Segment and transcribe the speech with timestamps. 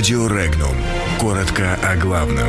[0.00, 0.74] Радио Регнум.
[1.20, 2.48] Коротко о главном.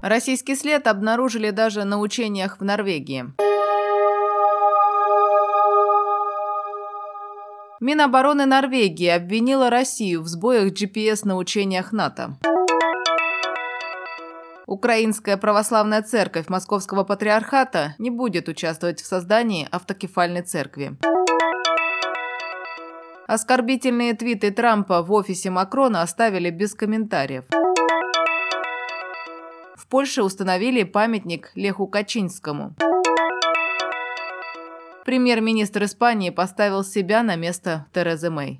[0.00, 3.26] Российский след обнаружили даже на учениях в Норвегии.
[7.78, 12.36] Минобороны Норвегии обвинила Россию в сбоях GPS на учениях НАТО.
[14.66, 20.98] Украинская православная церковь Московского патриархата не будет участвовать в создании автокефальной церкви.
[23.32, 27.46] Оскорбительные твиты Трампа в офисе Макрона оставили без комментариев.
[29.74, 32.74] В Польше установили памятник Леху Качинскому.
[35.06, 38.58] Премьер-министр Испании поставил себя на место Терезы Мэй.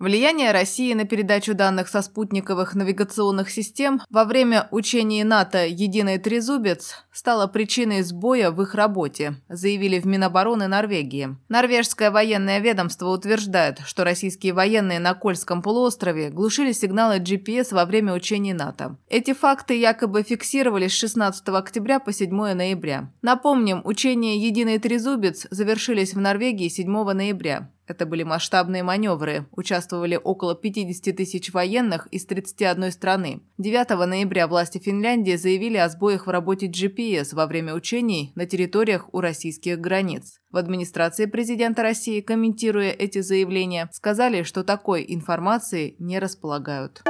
[0.00, 7.04] Влияние России на передачу данных со спутниковых навигационных систем во время учений НАТО «Единый трезубец»
[7.12, 11.36] стало причиной сбоя в их работе, заявили в Минобороны Норвегии.
[11.50, 18.14] Норвежское военное ведомство утверждает, что российские военные на Кольском полуострове глушили сигналы GPS во время
[18.14, 18.96] учений НАТО.
[19.10, 23.12] Эти факты якобы фиксировались с 16 октября по 7 ноября.
[23.20, 27.68] Напомним, учения «Единый трезубец» завершились в Норвегии 7 ноября.
[27.90, 29.48] Это были масштабные маневры.
[29.50, 33.40] Участвовали около 50 тысяч военных из 31 страны.
[33.58, 39.12] 9 ноября власти Финляндии заявили о сбоях в работе GPS во время учений на территориях
[39.12, 40.38] у российских границ.
[40.52, 47.02] В администрации президента России, комментируя эти заявления, сказали, что такой информации не располагают.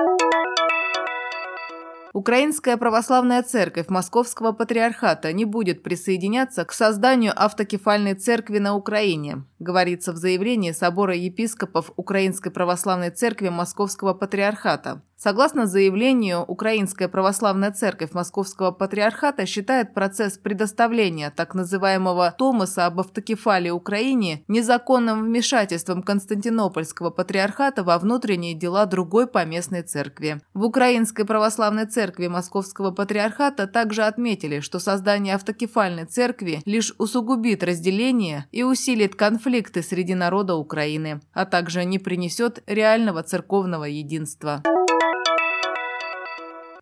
[2.12, 10.12] Украинская православная церковь Московского патриархата не будет присоединяться к созданию автокефальной церкви на Украине, говорится
[10.12, 15.02] в заявлении Собора епископов Украинской православной церкви Московского патриархата.
[15.22, 23.68] Согласно заявлению, Украинская православная церковь Московского патриархата считает процесс предоставления так называемого Томаса об автокефалии
[23.68, 30.40] Украине незаконным вмешательством Константинопольского патриархата во внутренние дела другой поместной церкви.
[30.54, 38.46] В Украинской православной церкви Московского патриархата также отметили, что создание автокефальной церкви лишь усугубит разделение
[38.52, 44.62] и усилит конфликты среди народа Украины, а также не принесет реального церковного единства.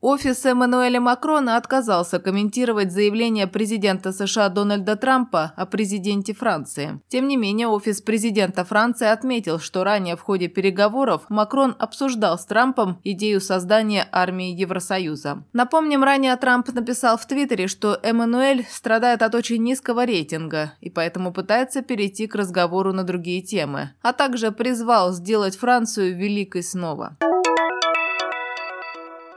[0.01, 7.01] Офис Эммануэля Макрона отказался комментировать заявление президента США Дональда Трампа о президенте Франции.
[7.09, 12.47] Тем не менее, офис президента Франции отметил, что ранее в ходе переговоров Макрон обсуждал с
[12.47, 15.43] Трампом идею создания армии Евросоюза.
[15.53, 21.33] Напомним, ранее Трамп написал в Твиттере, что Эммануэль страдает от очень низкого рейтинга и поэтому
[21.33, 27.17] пытается перейти к разговору на другие темы, а также призвал сделать Францию великой снова.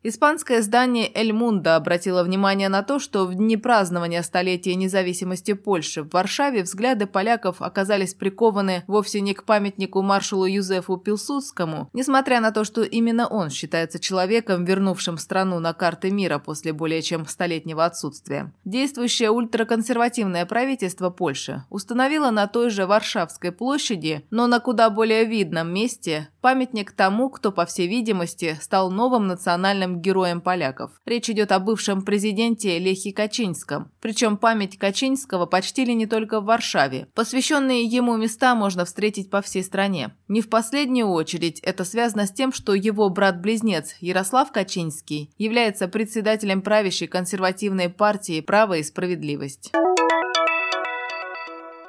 [0.04, 6.02] Испанское издание «Эль Мундо» обратило внимание на то, что в дни празднования столетия независимости Польши
[6.02, 12.52] в Варшаве взгляды поляков оказались прикованы вовсе не к памятнику маршалу Юзефу Пилсудскому, несмотря на
[12.52, 17.86] то, что именно он считается человеком, вернувшим страну на карты мира после более чем столетнего
[17.86, 18.52] отсутствия.
[18.66, 25.72] Действующее ультраконсервативное правительство Польши установило на той же Варшавской площади, но на куда более видном
[25.72, 30.92] месте, памятник тому, кто, по всей видимости, стал новым национальным национальным героем поляков.
[31.06, 33.92] Речь идет о бывшем президенте Лехе Качинском.
[34.02, 37.08] Причем память Качинского почтили не только в Варшаве.
[37.14, 40.16] Посвященные ему места можно встретить по всей стране.
[40.28, 46.62] Не в последнюю очередь это связано с тем, что его брат-близнец Ярослав Качинский является председателем
[46.62, 49.72] правящей консервативной партии «Право и справедливость».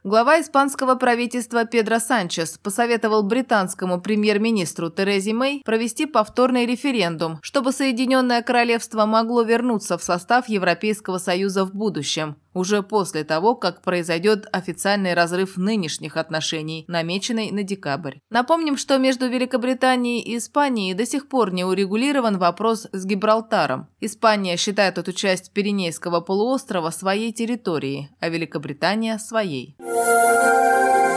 [0.04, 8.42] Глава испанского правительства Педро Санчес посоветовал британскому премьер-министру Терезе Мэй провести повторный референдум, чтобы Соединенное
[8.42, 15.14] Королевство могло вернуться в состав Европейского Союза в будущем уже после того, как произойдет официальный
[15.14, 18.18] разрыв нынешних отношений, намеченный на декабрь.
[18.30, 23.88] Напомним, что между Великобританией и Испанией до сих пор не урегулирован вопрос с Гибралтаром.
[24.00, 29.76] Испания считает эту часть Пиренейского полуострова своей территорией, а Великобритания– своей.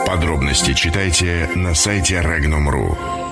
[0.06, 3.25] Подробности читайте на сайте Regnum.ru.